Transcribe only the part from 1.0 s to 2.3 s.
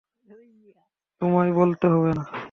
তোমায় বলতে হবে না।